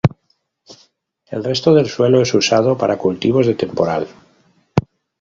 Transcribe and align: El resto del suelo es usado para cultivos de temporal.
El 1.27 1.43
resto 1.43 1.75
del 1.75 1.87
suelo 1.87 2.23
es 2.23 2.33
usado 2.33 2.75
para 2.75 2.97
cultivos 2.97 3.45
de 3.45 3.53
temporal. 3.53 4.07